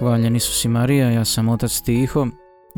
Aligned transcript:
Hvaljeni 0.00 0.40
su 0.40 0.52
si 0.52 0.68
Marija, 0.68 1.10
ja 1.10 1.24
sam 1.24 1.48
otac 1.48 1.80
Tiho. 1.80 2.26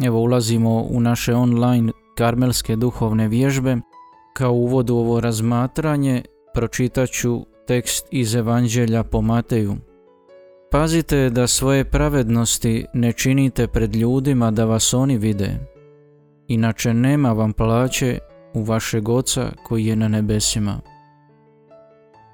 Evo 0.05 0.19
ulazimo 0.19 0.87
u 0.91 1.01
naše 1.01 1.35
online 1.35 1.93
karmelske 2.17 2.77
duhovne 2.77 3.29
vježbe. 3.29 3.77
Kao 4.33 4.53
uvod 4.53 4.91
u 4.91 4.97
ovo 4.97 5.21
razmatranje 5.21 6.23
pročitat 6.55 7.11
ću 7.11 7.47
tekst 7.67 8.07
iz 8.11 8.35
Evanđelja 8.35 9.03
po 9.03 9.21
Mateju. 9.21 9.77
Pazite 10.71 11.31
da 11.31 11.47
svoje 11.47 11.85
pravednosti 11.85 12.85
ne 12.95 13.13
činite 13.13 13.67
pred 13.67 13.97
ljudima 13.97 14.51
da 14.51 14.65
vas 14.65 14.95
oni 14.95 15.19
vide. 15.19 15.59
Inače 16.49 16.95
nema 16.95 17.33
vam 17.33 17.53
plaće 17.53 18.19
u 18.55 18.63
vašeg 18.63 19.09
oca 19.09 19.53
koji 19.65 19.87
je 19.87 19.97
na 19.97 20.09
nebesima. 20.09 20.81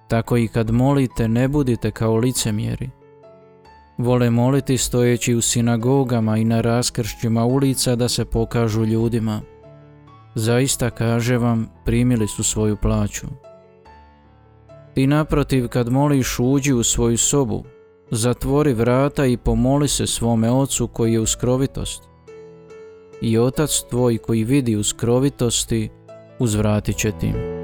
Tako 0.09 0.37
i 0.37 0.49
kad 0.49 0.71
molite 0.71 1.29
ne 1.29 1.49
budite 1.49 1.91
kao 1.91 2.17
licemjeri 2.17 2.98
Vole 3.99 4.31
moliti 4.31 4.79
stojeći 4.79 5.35
u 5.35 5.41
sinagogama 5.41 6.37
i 6.37 6.45
na 6.45 6.61
raskršćima 6.61 7.45
ulica 7.45 7.97
da 7.97 8.09
se 8.09 8.25
pokažu 8.25 8.85
ljudima. 8.85 9.41
Zaista 10.35 10.91
kaže 10.91 11.39
vam, 11.39 11.69
primili 11.85 12.29
su 12.29 12.45
svoju 12.45 12.77
plaću. 12.77 13.27
Ti 14.95 15.07
naprotiv 15.07 15.69
kad 15.69 15.89
moliš 15.89 16.39
uđi 16.39 16.73
u 16.73 16.83
svoju 16.83 17.19
sobu, 17.19 17.65
zatvori 18.11 18.73
vrata 18.73 19.27
i 19.27 19.37
pomoli 19.37 19.89
se 19.89 20.07
svome 20.07 20.51
ocu 20.51 20.87
koji 20.87 21.13
je 21.13 21.21
u 21.21 21.27
skrovitosti. 21.27 22.07
I 23.23 23.39
otac 23.39 23.83
tvoj 23.91 24.19
koji 24.19 24.45
vidi 24.45 24.77
u 24.77 24.85
skrovitosti, 24.85 25.89
uzvratit 26.39 26.97
će 26.97 27.13
ti. 27.13 27.58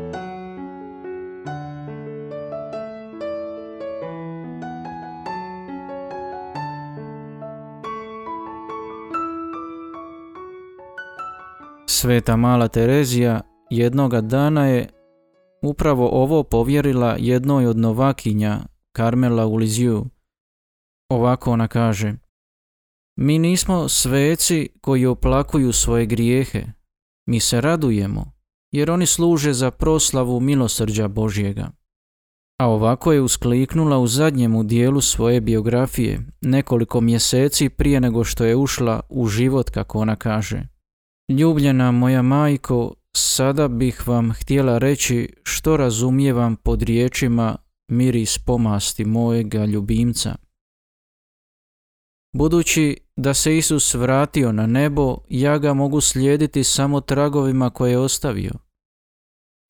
Sveta 12.05 12.36
mala 12.36 12.69
Terezija 12.69 13.41
jednoga 13.70 14.20
dana 14.20 14.66
je 14.66 14.88
upravo 15.62 16.08
ovo 16.22 16.42
povjerila 16.42 17.16
jednoj 17.19 17.66
od 17.66 17.78
novakinja 17.78 18.60
Karmela 18.92 19.47
u 19.47 19.56
Liziju. 19.56 20.06
Ovako 21.10 21.50
ona 21.52 21.69
kaže 21.69 22.14
Mi 23.16 23.38
nismo 23.38 23.88
sveci 23.88 24.69
koji 24.80 25.06
oplakuju 25.06 25.72
svoje 25.72 26.06
grijehe. 26.06 26.64
Mi 27.27 27.41
se 27.41 27.60
radujemo, 27.60 28.32
jer 28.72 28.91
oni 28.91 29.06
služe 29.06 29.52
za 29.52 29.70
proslavu 29.70 30.41
milosrđa 30.41 31.08
Božjega. 31.08 31.70
A 32.58 32.69
ovako 32.69 33.12
je 33.12 33.20
uskliknula 33.20 33.98
u 33.98 34.06
zadnjemu 34.06 34.62
dijelu 34.62 35.00
svoje 35.00 35.41
biografije, 35.41 36.20
nekoliko 36.41 37.00
mjeseci 37.00 37.69
prije 37.69 38.00
nego 38.00 38.25
što 38.25 38.44
je 38.44 38.56
ušla 38.56 39.00
u 39.08 39.27
život, 39.27 39.70
kako 39.70 39.98
ona 39.98 40.16
kaže. 40.16 40.73
Ljubljena 41.28 41.92
moja 41.92 42.22
majko, 42.22 42.94
sada 43.17 43.69
bih 43.69 44.08
vam 44.08 44.33
htjela 44.33 44.78
reći 44.78 45.34
što 45.42 45.77
razumijevam 45.77 46.56
pod 46.56 46.83
riječima 46.83 47.56
miris 47.89 48.39
pomasti 48.39 49.05
mojega 49.05 49.64
ljubimca. 49.64 50.36
Budući 52.33 52.97
da 53.16 53.34
se 53.34 53.56
Isus 53.56 53.94
vratio 53.94 54.53
na 54.53 54.66
nebo, 54.66 55.19
ja 55.28 55.58
ga 55.58 55.75
mogu 55.75 56.00
slijediti 56.00 56.64
samo 56.64 57.00
tragovima 57.00 57.70
koje 57.70 57.91
je 57.91 57.98
ostavio. 57.98 58.53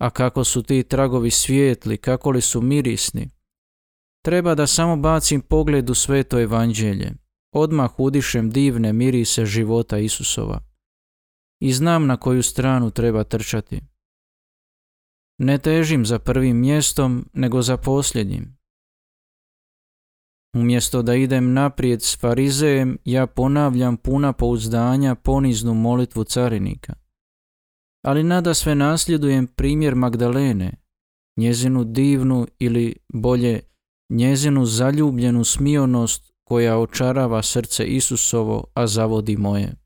A 0.00 0.10
kako 0.10 0.44
su 0.44 0.62
ti 0.62 0.82
tragovi 0.82 1.30
svijetli, 1.30 1.96
kako 1.96 2.30
li 2.30 2.40
su 2.40 2.60
mirisni, 2.60 3.30
treba 4.24 4.54
da 4.54 4.66
samo 4.66 4.96
bacim 4.96 5.40
pogled 5.40 5.90
u 5.90 5.94
sveto 5.94 6.40
evanđelje. 6.40 7.12
Odmah 7.52 8.00
udišem 8.00 8.50
divne 8.50 8.92
mirise 8.92 9.46
života 9.46 9.98
Isusova 9.98 10.73
i 11.64 11.72
znam 11.72 12.06
na 12.06 12.16
koju 12.16 12.42
stranu 12.42 12.90
treba 12.90 13.24
trčati. 13.24 13.80
Ne 15.38 15.58
težim 15.58 16.06
za 16.06 16.18
prvim 16.18 16.60
mjestom, 16.60 17.28
nego 17.32 17.62
za 17.62 17.76
posljednjim. 17.76 18.56
Umjesto 20.56 21.02
da 21.02 21.14
idem 21.14 21.52
naprijed 21.52 22.02
s 22.02 22.18
farizejem, 22.20 22.98
ja 23.04 23.26
ponavljam 23.26 23.96
puna 23.96 24.32
pouzdanja 24.32 25.14
poniznu 25.14 25.74
molitvu 25.74 26.24
carinika. 26.24 26.94
Ali 28.06 28.22
nada 28.22 28.54
sve 28.54 28.74
nasljedujem 28.74 29.46
primjer 29.46 29.94
Magdalene, 29.94 30.72
njezinu 31.36 31.84
divnu 31.84 32.46
ili 32.58 32.96
bolje 33.12 33.60
njezinu 34.10 34.66
zaljubljenu 34.66 35.44
smijonost 35.44 36.32
koja 36.44 36.78
očarava 36.78 37.42
srce 37.42 37.84
Isusovo, 37.84 38.64
a 38.74 38.86
zavodi 38.86 39.36
moje. 39.36 39.83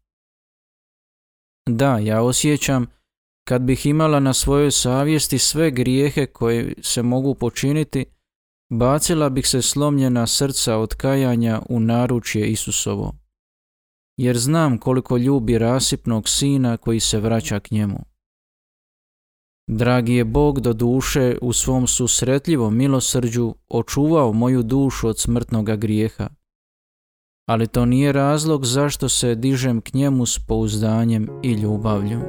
Da, 1.68 1.98
ja 1.98 2.22
osjećam 2.22 2.86
kad 3.48 3.62
bih 3.62 3.86
imala 3.86 4.20
na 4.20 4.34
svojoj 4.34 4.70
savjesti 4.70 5.38
sve 5.38 5.70
grijehe 5.70 6.26
koje 6.26 6.74
se 6.82 7.02
mogu 7.02 7.34
počiniti, 7.34 8.04
bacila 8.70 9.28
bih 9.28 9.48
se 9.48 9.62
slomljena 9.62 10.26
srca 10.26 10.76
od 10.76 10.94
kajanja 10.94 11.62
u 11.68 11.80
naručje 11.80 12.46
Isusovo. 12.46 13.14
Jer 14.16 14.38
znam 14.38 14.78
koliko 14.78 15.16
ljubi 15.16 15.58
rasipnog 15.58 16.28
sina 16.28 16.76
koji 16.76 17.00
se 17.00 17.20
vraća 17.20 17.60
k 17.60 17.70
njemu. 17.70 17.98
Dragi 19.70 20.14
je 20.14 20.24
Bog 20.24 20.60
do 20.60 20.72
duše 20.72 21.36
u 21.42 21.52
svom 21.52 21.86
susretljivom 21.86 22.76
milosrđu 22.76 23.54
očuvao 23.68 24.32
moju 24.32 24.62
dušu 24.62 25.08
od 25.08 25.18
smrtnoga 25.18 25.76
grijeha 25.76 26.28
ali 27.48 27.66
to 27.66 27.84
nije 27.84 28.12
razlog 28.12 28.64
zašto 28.64 29.08
se 29.08 29.34
dižem 29.34 29.80
k 29.80 29.94
njemu 29.94 30.26
s 30.26 30.38
pouzdanjem 30.38 31.28
i 31.42 31.52
ljubavlju. 31.52 32.20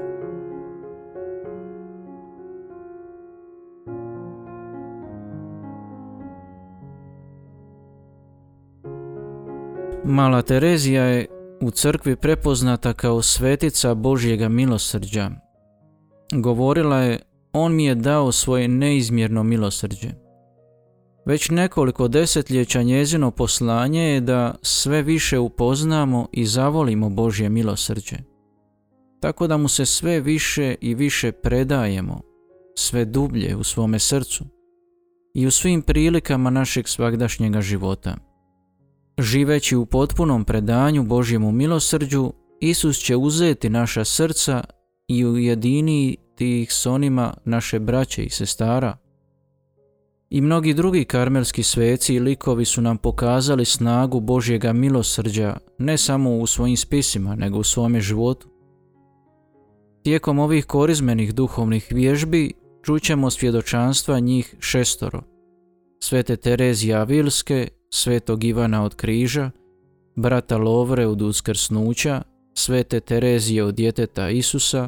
Mala 10.05 10.41
Terezija 10.41 11.03
je 11.03 11.27
u 11.61 11.71
crkvi 11.71 12.15
prepoznata 12.15 12.93
kao 12.93 13.21
svetica 13.21 13.93
Božjega 13.93 14.49
milosrđa. 14.49 15.31
Govorila 16.33 16.97
je, 16.97 17.19
on 17.53 17.75
mi 17.75 17.85
je 17.85 17.95
dao 17.95 18.31
svoje 18.31 18.67
neizmjerno 18.67 19.43
milosrđe. 19.43 20.28
Već 21.29 21.49
nekoliko 21.49 22.07
desetljeća 22.07 22.81
njezino 22.81 23.31
poslanje 23.31 24.01
je 24.01 24.21
da 24.21 24.55
sve 24.61 25.01
više 25.01 25.39
upoznamo 25.39 26.27
i 26.31 26.45
zavolimo 26.45 27.09
Božje 27.09 27.49
milosrđe. 27.49 28.17
Tako 29.19 29.47
da 29.47 29.57
mu 29.57 29.67
se 29.67 29.85
sve 29.85 30.19
više 30.19 30.75
i 30.81 30.95
više 30.95 31.31
predajemo, 31.31 32.21
sve 32.75 33.05
dublje 33.05 33.55
u 33.55 33.63
svome 33.63 33.99
srcu 33.99 34.45
i 35.35 35.47
u 35.47 35.51
svim 35.51 35.81
prilikama 35.81 36.49
našeg 36.49 36.87
svagdašnjega 36.87 37.61
života. 37.61 38.15
Živeći 39.19 39.75
u 39.75 39.85
potpunom 39.85 40.45
predanju 40.45 41.03
Božjemu 41.03 41.51
milosrđu, 41.51 42.33
Isus 42.61 42.97
će 42.97 43.15
uzeti 43.15 43.69
naša 43.69 44.05
srca 44.05 44.63
i 45.07 45.25
ujediniti 45.25 46.61
ih 46.61 46.73
s 46.73 46.85
onima 46.85 47.33
naše 47.45 47.79
braće 47.79 48.23
i 48.23 48.29
sestara, 48.29 48.97
i 50.29 50.41
mnogi 50.41 50.73
drugi 50.73 51.05
karmelski 51.05 51.63
sveci 51.63 52.15
i 52.15 52.19
likovi 52.19 52.65
su 52.65 52.81
nam 52.81 52.97
pokazali 52.97 53.65
snagu 53.65 54.19
Božjega 54.19 54.73
milosrđa 54.73 55.57
ne 55.77 55.97
samo 55.97 56.37
u 56.37 56.47
svojim 56.47 56.77
spisima, 56.77 57.35
nego 57.35 57.59
u 57.59 57.63
svome 57.63 58.01
životu. 58.01 58.49
Tijekom 60.03 60.39
ovih 60.39 60.65
korizmenih 60.65 61.33
duhovnih 61.33 61.87
vježbi 61.91 62.53
čućemo 62.83 63.29
svjedočanstva 63.29 64.19
njih 64.19 64.55
šestoro. 64.59 65.21
Svete 65.99 66.35
Terezije 66.35 66.95
Avilske, 66.95 67.67
svetog 67.89 68.43
Ivana 68.43 68.83
od 68.83 68.95
križa, 68.95 69.51
brata 70.15 70.57
Lovre 70.57 71.07
od 71.07 71.21
uskrsnuća, 71.21 72.21
svete 72.53 72.99
Terezije 72.99 73.63
od 73.63 73.75
djeteta 73.75 74.29
Isusa, 74.29 74.87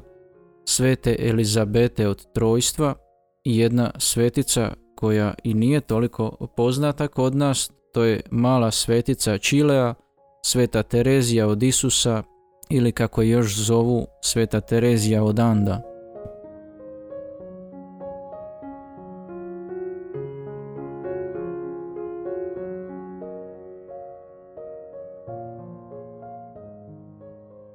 svete 0.66 1.16
Elizabete 1.20 2.08
od 2.08 2.34
trojstva 2.34 2.96
i 3.44 3.58
jedna 3.58 3.92
svetica 3.98 4.74
koja 5.02 5.34
i 5.44 5.54
nije 5.54 5.82
toliko 5.82 6.48
poznata 6.56 7.08
kod 7.08 7.36
nas, 7.36 7.72
to 7.94 8.04
je 8.04 8.22
mala 8.32 8.72
svetica 8.72 9.38
Čilea, 9.38 9.94
sveta 10.42 10.84
Terezija 10.84 11.48
od 11.48 11.64
Isusa 11.64 12.24
ili 12.70 12.92
kako 12.92 13.22
još 13.22 13.58
zovu 13.58 14.08
sveta 14.22 14.62
Terezija 14.62 15.24
od 15.24 15.40
Anda. 15.40 15.82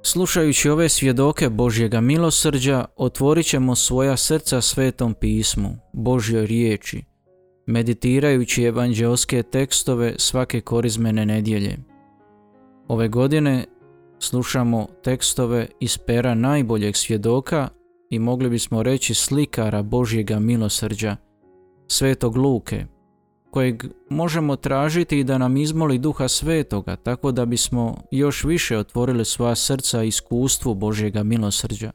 Slušajući 0.03 0.69
ove 0.69 0.89
svjedoke 0.89 1.49
Božjega 1.49 2.01
milosrđa, 2.01 2.85
otvorit 2.95 3.45
ćemo 3.45 3.75
svoja 3.75 4.17
srca 4.17 4.61
svetom 4.61 5.13
pismu, 5.13 5.69
Božjoj 5.93 6.45
riječi, 6.45 7.03
meditirajući 7.67 8.63
evanđelske 8.63 9.43
tekstove 9.43 10.13
svake 10.17 10.61
korizmene 10.61 11.25
nedjelje. 11.25 11.77
Ove 12.87 13.07
godine 13.07 13.65
slušamo 14.19 14.87
tekstove 15.03 15.67
iz 15.79 15.97
pera 15.97 16.35
najboljeg 16.35 16.95
svjedoka 16.95 17.69
i 18.09 18.19
mogli 18.19 18.49
bismo 18.49 18.83
reći 18.83 19.13
slikara 19.13 19.83
Božjega 19.83 20.39
milosrđa, 20.39 21.15
Svetog 21.87 22.37
Luke, 22.37 22.85
kojeg 23.51 23.83
možemo 24.09 24.55
tražiti 24.55 25.19
i 25.19 25.23
da 25.23 25.37
nam 25.37 25.57
izmoli 25.57 25.97
duha 25.97 26.27
svetoga, 26.27 26.95
tako 26.95 27.31
da 27.31 27.45
bismo 27.45 27.97
još 28.11 28.43
više 28.43 28.77
otvorili 28.77 29.25
svoja 29.25 29.55
srca 29.55 30.03
iskustvu 30.03 30.73
Božjega 30.73 31.23
milosrđa. 31.23 31.91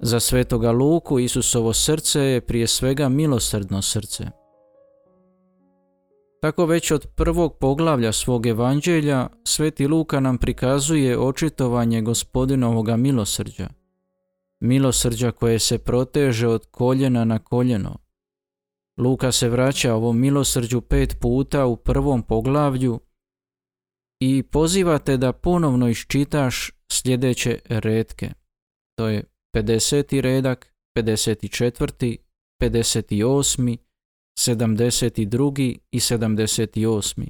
Za 0.00 0.20
svetoga 0.20 0.70
Luku 0.70 1.18
Isusovo 1.18 1.72
srce 1.72 2.20
je 2.20 2.40
prije 2.40 2.66
svega 2.66 3.08
milosrdno 3.08 3.82
srce. 3.82 4.24
Tako 6.40 6.66
već 6.66 6.90
od 6.90 7.06
prvog 7.16 7.58
poglavlja 7.58 8.12
svog 8.12 8.46
evanđelja 8.46 9.28
sveti 9.44 9.86
Luka 9.86 10.20
nam 10.20 10.38
prikazuje 10.38 11.18
očitovanje 11.18 12.02
gospodinovoga 12.02 12.96
milosrđa. 12.96 13.68
Milosrđa 14.60 15.30
koje 15.30 15.58
se 15.58 15.78
proteže 15.78 16.48
od 16.48 16.66
koljena 16.70 17.24
na 17.24 17.38
koljeno. 17.38 17.98
Luka 18.98 19.32
se 19.32 19.48
vraća 19.48 19.94
ovom 19.94 20.18
milosrđu 20.20 20.80
pet 20.80 21.16
puta 21.20 21.66
u 21.66 21.76
prvom 21.76 22.22
poglavlju 22.22 23.00
i 24.20 24.42
pozivate 24.42 25.16
da 25.16 25.32
ponovno 25.32 25.88
iščitaš 25.88 26.70
sljedeće 26.92 27.58
redke. 27.68 28.30
To 28.96 29.08
je 29.08 29.24
50. 29.56 30.20
redak, 30.20 30.74
54., 30.96 32.16
58., 32.60 33.76
72. 34.38 35.78
i 35.92 35.98
78. 35.98 37.28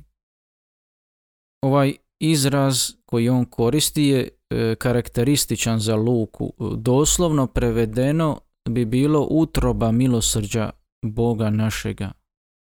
Ovaj 1.62 1.94
izraz 2.20 2.92
koji 3.06 3.28
on 3.28 3.44
koristi 3.44 4.02
je 4.02 4.28
e, 4.50 4.74
karakterističan 4.74 5.80
za 5.80 5.96
luku. 5.96 6.52
Doslovno 6.76 7.46
prevedeno 7.46 8.40
bi 8.68 8.84
bilo 8.84 9.26
utroba 9.30 9.92
milosrđa 9.92 10.70
Boga 11.02 11.50
našega. 11.50 12.12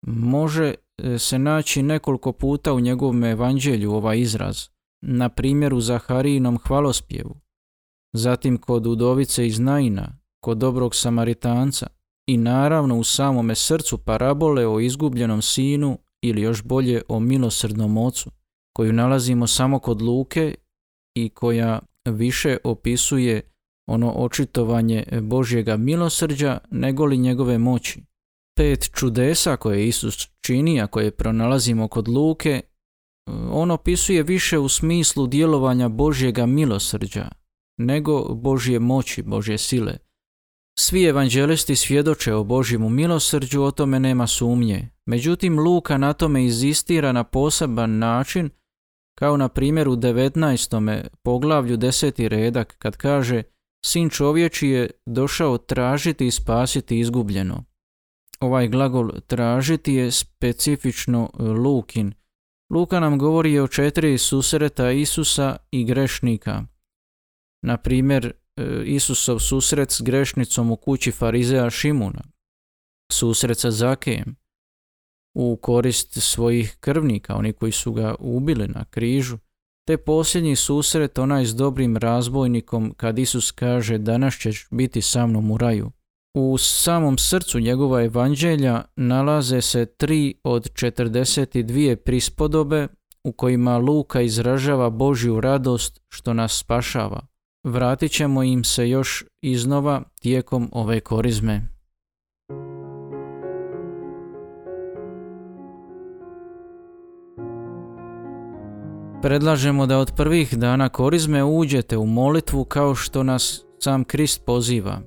Može 0.07 0.75
e, 0.99 1.19
se 1.19 1.39
naći 1.39 1.83
nekoliko 1.83 2.33
puta 2.33 2.73
u 2.73 2.81
njegovom 2.81 3.25
evanđelju 3.25 3.93
ovaj 3.93 4.19
izraz, 4.19 4.69
na 5.03 5.29
primjer 5.29 5.75
u 5.75 5.81
Zaharijinom 5.81 6.59
hvalospjevu, 6.59 7.37
zatim 8.13 8.59
kod 8.59 8.87
udovice 8.87 9.47
iz 9.47 9.59
Naina, 9.59 10.19
kod 10.41 10.59
dobrog 10.59 10.95
Samaritanca 10.95 11.87
i 12.27 12.37
naravno 12.37 12.99
u 12.99 13.05
samome 13.05 13.55
srcu 13.55 13.99
parabole 13.99 14.67
o 14.67 14.81
izgubljenom 14.81 15.43
sinu 15.43 15.99
ili 16.23 16.43
još 16.43 16.63
bolje 16.63 17.03
o 17.09 17.21
milosrdnom 17.21 17.97
ocu, 17.97 18.31
koju 18.77 18.93
nalazimo 18.93 19.47
samo 19.47 19.79
kod 19.79 20.03
Luke 20.03 20.55
i 21.15 21.29
koja 21.29 21.81
više 22.05 22.57
opisuje 22.65 23.41
ono 23.87 24.13
očitovanje 24.13 25.05
Božjega 25.23 25.77
milosrđa 25.77 26.59
nego 26.71 27.07
li 27.07 27.19
njegove 27.19 27.59
moći. 27.59 28.03
Pet 28.57 28.91
čudesa 28.95 29.57
koje 29.57 29.89
Isus 29.89 30.29
čini, 30.41 30.81
a 30.81 30.87
koje 30.87 31.11
pronalazimo 31.11 31.89
kod 31.89 32.09
Luke, 32.09 32.61
on 33.51 33.71
opisuje 33.71 34.23
više 34.23 34.59
u 34.59 34.69
smislu 34.69 35.27
djelovanja 35.27 35.89
Božjega 35.89 36.47
milosrđa, 36.47 37.29
nego 37.79 38.35
Božje 38.35 38.79
moći, 38.79 39.23
Božje 39.23 39.59
sile. 39.59 39.97
Svi 40.79 41.05
evanđelisti 41.05 41.77
svjedoče 41.77 42.35
o 42.35 42.45
Božjemu 42.45 42.89
milosrđu, 42.89 43.63
o 43.63 43.71
tome 43.71 44.01
nema 44.01 44.27
sumnje. 44.27 44.89
Međutim, 45.07 45.59
Luka 45.59 45.99
na 45.99 46.13
tome 46.13 46.45
izistira 46.45 47.13
na 47.13 47.25
poseban 47.25 47.99
način, 47.99 48.51
kao 49.15 49.37
na 49.37 49.49
primjer 49.49 49.89
u 49.89 49.97
19. 49.97 51.05
poglavlju 51.23 51.77
10. 51.77 52.29
redak 52.29 52.77
kad 52.79 52.97
kaže 52.97 53.43
Sin 53.87 54.11
čovječi 54.11 54.69
je 54.69 54.91
došao 55.07 55.59
tražiti 55.59 56.27
i 56.27 56.31
spasiti 56.31 56.99
izgubljeno. 56.99 57.65
Ovaj 58.41 58.69
glagol 58.69 59.11
tražiti 59.27 59.95
je 59.95 60.11
specifično 60.11 61.31
Lukin. 61.39 62.13
Luka 62.71 63.01
nam 63.01 63.19
govori 63.19 63.59
o 63.59 63.69
četiri 63.69 64.19
susreta 64.19 64.91
Isusa 64.91 65.57
i 65.71 65.85
grešnika– 65.85 66.65
na 67.63 67.77
primjer, 67.77 68.33
e, 68.57 68.83
Isusov 68.85 69.39
susret 69.39 69.91
s 69.91 70.01
grešnicom 70.01 70.71
u 70.71 70.77
kući 70.77 71.11
farizeja 71.11 71.71
Šimuna, 71.71 72.23
susret 73.13 73.59
sa 73.59 73.71
Zakejem, 73.71 74.37
u 75.35 75.57
korist 75.57 76.23
svojih 76.23 76.77
krvnika, 76.81 77.37
oni 77.37 77.53
koji 77.53 77.73
su 77.73 77.93
ga 77.93 78.15
ubili 78.19 78.69
na 78.69 78.85
križu, 78.85 79.39
te 79.87 79.97
posljednji 79.97 80.57
susret 80.57 81.19
onaj 81.19 81.47
s 81.47 81.55
dobrim 81.55 81.97
razbojnikom 81.97 82.95
kad 82.97 83.19
Isus 83.19 83.51
kaže 83.51 83.99
danas 83.99 84.39
ćeš 84.39 84.69
biti 84.71 85.03
sa 85.03 85.27
mnom 85.27 85.51
u 85.51 85.59
raju. 85.59 85.91
U 86.35 86.59
samom 86.59 87.19
srcu 87.19 87.61
njegova 87.61 88.05
evanđelja 88.05 88.85
nalaze 88.97 89.61
se 89.61 89.87
tri 89.87 90.35
od 90.45 90.71
42 90.73 91.97
prispodobe 91.97 92.89
u 93.25 93.33
kojima 93.33 93.79
Luka 93.79 94.21
izražava 94.21 94.91
Božju 94.91 95.41
radost 95.41 96.01
što 96.09 96.35
nas 96.35 96.59
spašava 96.59 97.27
vratit 97.65 98.13
ćemo 98.13 98.43
im 98.43 98.65
se 98.65 98.89
još 98.89 99.25
iznova 99.43 100.03
tijekom 100.21 100.69
ove 100.73 101.01
korizme. 101.01 101.69
Predlažemo 109.23 109.87
da 109.87 109.99
od 109.99 110.13
prvih 110.17 110.59
dana 110.59 110.89
korizme 110.89 111.45
uđete 111.45 111.97
u 111.97 112.07
molitvu 112.07 112.65
kao 112.65 112.95
što 112.95 113.23
nas 113.23 113.65
sam 113.79 114.05
Krist 114.05 114.45
poziva. 114.47 115.01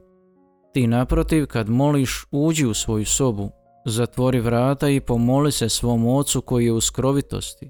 Ti 0.74 0.88
naprotiv 0.88 1.46
kad 1.46 1.70
moliš 1.70 2.26
uđi 2.32 2.66
u 2.66 2.74
svoju 2.74 3.06
sobu, 3.06 3.50
zatvori 3.86 4.40
vrata 4.40 4.90
i 4.90 5.00
pomoli 5.00 5.52
se 5.52 5.70
svom 5.70 6.08
ocu 6.08 6.42
koji 6.42 6.66
je 6.66 6.72
u 6.72 6.82
skrovitosti. 6.82 7.70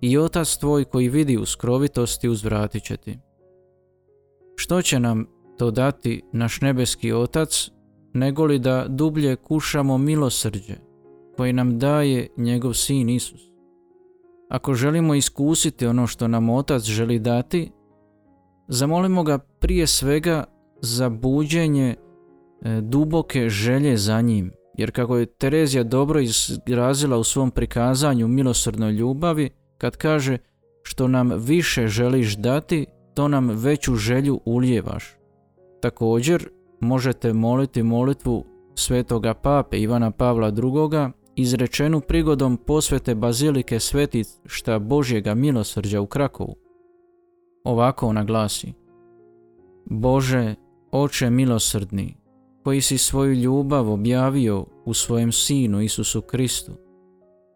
I 0.00 0.18
otac 0.18 0.56
tvoj 0.56 0.84
koji 0.84 1.08
vidi 1.08 1.36
u 1.36 1.46
skrovitosti 1.46 2.28
uzvratit 2.28 2.84
će 2.84 2.96
ti. 2.96 3.18
Što 4.56 4.82
će 4.82 5.00
nam 5.00 5.26
to 5.58 5.70
dati 5.70 6.22
naš 6.32 6.60
nebeski 6.60 7.12
Otac, 7.12 7.70
nego 8.12 8.44
li 8.44 8.58
da 8.58 8.86
dublje 8.88 9.36
kušamo 9.36 9.98
milosrđe 9.98 10.74
koje 11.36 11.52
nam 11.52 11.78
daje 11.78 12.28
njegov 12.36 12.72
sin 12.72 13.08
Isus. 13.08 13.40
Ako 14.48 14.74
želimo 14.74 15.14
iskusiti 15.14 15.86
ono 15.86 16.06
što 16.06 16.28
nam 16.28 16.50
Otac 16.50 16.82
želi 16.82 17.18
dati, 17.18 17.70
zamolimo 18.68 19.22
ga 19.22 19.38
prije 19.38 19.86
svega 19.86 20.44
za 20.80 21.08
buđenje 21.08 21.94
e, 21.96 22.80
duboke 22.80 23.48
želje 23.48 23.96
za 23.96 24.20
njim, 24.20 24.52
jer 24.74 24.90
kako 24.90 25.16
je 25.16 25.26
Terezija 25.26 25.84
dobro 25.84 26.20
izrazila 26.20 27.18
u 27.18 27.24
svom 27.24 27.50
prikazanju 27.50 28.28
milosrdnoj 28.28 28.92
ljubavi, 28.92 29.50
kad 29.78 29.96
kaže 29.96 30.38
što 30.82 31.08
nam 31.08 31.32
više 31.38 31.88
želiš 31.88 32.36
dati, 32.36 32.86
to 33.16 33.28
nam 33.28 33.48
veću 33.48 33.94
želju 33.94 34.40
ulijevaš. 34.44 35.16
Također 35.80 36.48
možete 36.80 37.32
moliti 37.32 37.82
molitvu 37.82 38.44
svetoga 38.74 39.34
pape 39.34 39.78
Ivana 39.78 40.10
Pavla 40.10 40.48
II. 40.48 41.12
izrečenu 41.36 42.00
prigodom 42.00 42.56
posvete 42.56 43.14
bazilike 43.14 43.80
svetišta 43.80 44.78
Božjega 44.78 45.34
milosrđa 45.34 46.00
u 46.00 46.06
Krakovu. 46.06 46.56
Ovako 47.64 48.06
ona 48.06 48.24
glasi 48.24 48.72
Bože, 49.84 50.54
oče 50.92 51.30
milosrdni, 51.30 52.16
koji 52.64 52.80
si 52.80 52.98
svoju 52.98 53.34
ljubav 53.34 53.90
objavio 53.90 54.66
u 54.84 54.94
svojem 54.94 55.32
Sinu 55.32 55.80
Isusu 55.80 56.20
Kristu 56.22 56.72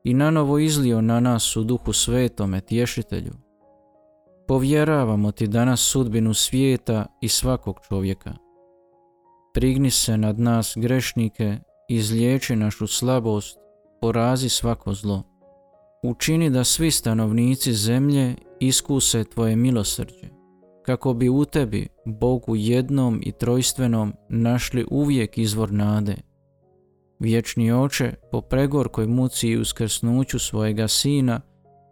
i 0.04 0.14
nanovo 0.14 0.58
izlio 0.58 1.00
na 1.00 1.20
nas 1.20 1.56
u 1.56 1.64
duhu 1.64 1.92
svetome 1.92 2.60
tješitelju, 2.60 3.32
Povjeravamo 4.50 5.32
ti 5.32 5.46
danas 5.46 5.80
sudbinu 5.80 6.34
svijeta 6.34 7.06
i 7.20 7.28
svakog 7.28 7.80
čovjeka. 7.88 8.34
Prigni 9.54 9.90
se 9.90 10.16
nad 10.16 10.38
nas 10.38 10.72
grešnike, 10.76 11.58
izliječi 11.88 12.56
našu 12.56 12.86
slabost, 12.86 13.58
porazi 14.00 14.48
svako 14.48 14.94
zlo. 14.94 15.22
Učini 16.02 16.50
da 16.50 16.64
svi 16.64 16.90
stanovnici 16.90 17.72
zemlje 17.72 18.34
iskuse 18.60 19.24
tvoje 19.24 19.56
milosrđe, 19.56 20.28
kako 20.86 21.14
bi 21.14 21.28
u 21.28 21.44
tebi, 21.44 21.88
Bogu 22.04 22.56
jednom 22.56 23.20
i 23.22 23.32
trojstvenom, 23.32 24.14
našli 24.28 24.86
uvijek 24.90 25.38
izvor 25.38 25.72
nade. 25.72 26.16
Vječni 27.18 27.72
oče, 27.72 28.14
po 28.30 28.40
pregorkoj 28.40 29.06
muci 29.06 29.48
i 29.48 29.58
uskrsnuću 29.58 30.38
svojega 30.38 30.88
sina, 30.88 31.40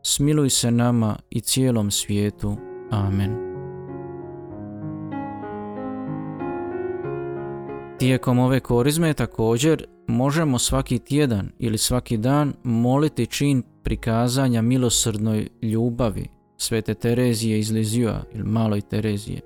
smiluj 0.09 0.51
se 0.51 0.71
nama 0.71 1.17
i 1.31 1.41
cijelom 1.41 1.91
svijetu. 1.91 2.57
Amen. 2.91 3.37
Tijekom 7.99 8.39
ove 8.39 8.61
korizme 8.61 9.15
također 9.15 9.87
možemo 10.07 10.59
svaki 10.59 10.99
tjedan 10.99 11.51
ili 11.59 11.79
svaki 11.79 12.17
dan 12.17 12.53
moliti 12.63 13.27
čin 13.27 13.63
prikazanja 13.83 14.63
milosrdnoj 14.63 15.49
ljubavi 15.63 16.29
Svete 16.57 16.95
Terezije 16.95 17.59
iz 17.59 17.71
Lizijua 17.71 18.23
ili 18.33 18.45
Maloj 18.45 18.81
Terezije, 18.81 19.41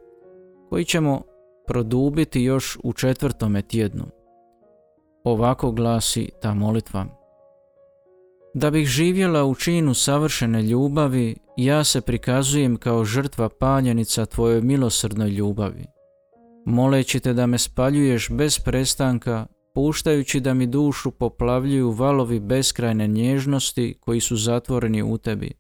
koji 0.69 0.85
ćemo 0.85 1.23
produbiti 1.67 2.43
još 2.43 2.79
u 2.83 2.93
četvrtome 2.93 3.63
tjednu. 3.63 4.05
Ovako 5.25 5.71
glasi 5.73 6.31
ta 6.43 6.55
molitva. 6.55 7.22
Da 8.55 8.71
bih 8.71 8.87
živjela 8.87 9.45
u 9.45 9.55
činu 9.55 9.95
savršene 9.95 10.63
ljubavi, 10.63 11.37
ja 11.57 11.85
se 11.85 12.01
prikazujem 12.01 12.77
kao 12.77 13.05
žrtva 13.05 13.49
paljenica 13.49 14.27
Tvojoj 14.27 14.61
milosrdnoj 14.61 15.31
ljubavi. 15.31 15.85
Moleći 16.67 17.21
te 17.21 17.33
da 17.33 17.47
me 17.47 17.59
spaljuješ 17.59 18.31
bez 18.31 18.59
prestanka, 18.59 19.47
puštajući 19.75 20.41
da 20.41 20.55
mi 20.55 20.67
dušu 20.67 21.11
poplavljuju 21.11 21.91
valovi 21.91 22.41
beskrajne 22.41 23.07
nježnosti 23.07 23.95
koji 24.01 24.21
su 24.21 24.37
zatvoreni 24.37 25.03
u 25.03 25.19
tebi. 25.19 25.53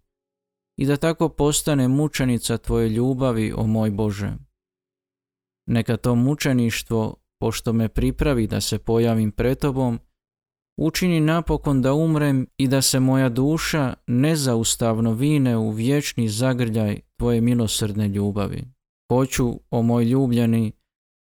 I 0.76 0.86
da 0.86 0.96
tako 0.96 1.28
postane 1.28 1.88
mučenica 1.88 2.58
Tvoje 2.58 2.88
ljubavi, 2.88 3.52
o 3.56 3.66
moj 3.66 3.90
Bože. 3.90 4.32
Neka 5.66 5.96
to 5.96 6.14
mučeništvo, 6.14 7.16
pošto 7.40 7.72
me 7.72 7.88
pripravi 7.88 8.46
da 8.46 8.60
se 8.60 8.78
pojavim 8.78 9.32
pred 9.32 9.58
Tobom, 9.58 9.98
učini 10.76 11.20
napokon 11.20 11.82
da 11.82 11.94
umrem 11.94 12.46
i 12.56 12.68
da 12.68 12.82
se 12.82 13.00
moja 13.00 13.28
duša 13.28 13.94
nezaustavno 14.06 15.12
vine 15.12 15.56
u 15.56 15.70
vječni 15.70 16.28
zagrljaj 16.28 17.00
Tvoje 17.16 17.40
milosrdne 17.40 18.08
ljubavi. 18.08 18.64
Hoću, 19.12 19.60
o 19.70 19.82
moj 19.82 20.04
ljubljeni, 20.04 20.72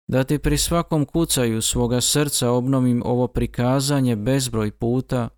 da 0.08 0.24
ti 0.24 0.40
pri 0.40 0.58
svakom 0.58 1.06
kucaju 1.06 1.62
svoga 1.62 2.02
srca 2.02 2.50
obnovim 2.50 3.02
ovo 3.06 3.28
prikazanje 3.28 4.16
bezbroj 4.16 4.72
puta, 4.72 5.30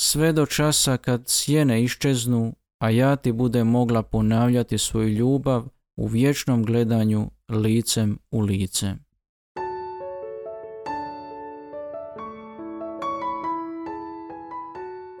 sve 0.00 0.32
do 0.32 0.46
časa 0.46 0.96
kad 0.96 1.22
sjene 1.26 1.82
iščeznu, 1.82 2.54
a 2.82 2.90
ja 2.90 3.16
ti 3.16 3.32
budem 3.32 3.66
mogla 3.66 4.02
ponavljati 4.02 4.78
svoju 4.78 5.08
ljubav 5.08 5.68
u 5.96 6.06
vječnom 6.06 6.64
gledanju 6.64 7.30
licem 7.48 8.18
u 8.30 8.40
lice. 8.40 9.05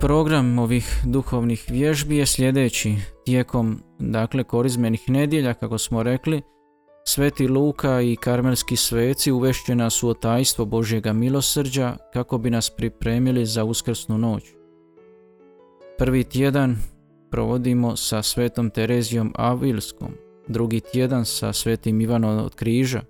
Program 0.06 0.58
ovih 0.58 1.02
duhovnih 1.04 1.64
vježbi 1.68 2.16
je 2.16 2.26
sljedeći. 2.26 2.94
Tijekom 3.24 3.82
dakle 3.98 4.44
korizmenih 4.44 5.10
nedjelja, 5.10 5.54
kako 5.54 5.78
smo 5.78 6.02
rekli, 6.02 6.42
Sveti 7.04 7.48
Luka 7.48 8.00
i 8.00 8.16
karmelski 8.16 8.76
sveci 8.76 9.32
uvešće 9.32 9.74
nas 9.74 10.02
u 10.02 10.08
otajstvo 10.08 10.64
Božjega 10.64 11.12
milosrđa 11.12 11.96
kako 12.12 12.38
bi 12.38 12.50
nas 12.50 12.70
pripremili 12.70 13.46
za 13.46 13.64
uskrsnu 13.64 14.18
noć. 14.18 14.44
Prvi 15.98 16.24
tjedan 16.24 16.76
provodimo 17.30 17.96
sa 17.96 18.22
svetom 18.22 18.70
Terezijom 18.70 19.32
Avilskom, 19.36 20.10
drugi 20.48 20.80
tjedan 20.80 21.24
sa 21.24 21.52
svetim 21.52 22.00
Ivanom 22.00 22.44
od 22.44 22.54
križa, 22.54 23.00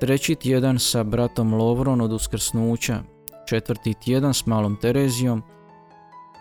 treći 0.00 0.34
tjedan 0.34 0.78
sa 0.78 1.02
bratom 1.02 1.54
Lovron 1.54 2.00
od 2.00 2.12
uskrsnuća, 2.12 3.02
četvrti 3.48 3.94
tjedan 4.04 4.34
s 4.34 4.46
malom 4.46 4.76
Terezijom, 4.80 5.42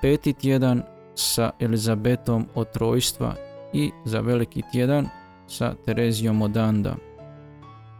peti 0.05 0.33
tjedan 0.33 0.83
sa 1.15 1.51
Elizabetom 1.59 2.45
od 2.55 2.71
trojstva 2.71 3.35
i 3.73 3.91
za 4.05 4.19
veliki 4.19 4.61
tjedan 4.71 5.07
sa 5.47 5.73
Terezijom 5.85 6.41
Odanda. 6.41 6.95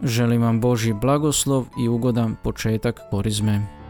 Želim 0.03 0.41
vam 0.41 0.61
Boži 0.61 0.93
blagoslov 0.93 1.65
i 1.83 1.87
ugodan 1.87 2.35
početak 2.43 3.01
korizme. 3.11 3.84